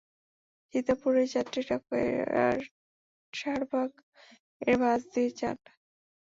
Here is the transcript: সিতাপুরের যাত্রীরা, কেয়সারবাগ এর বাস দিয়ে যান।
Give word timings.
সিতাপুরের 0.67 1.27
যাত্রীরা, 1.33 1.77
কেয়সারবাগ 1.87 3.91
এর 4.61 4.75
বাস 4.81 5.01
দিয়ে 5.13 5.31
যান। 5.39 5.57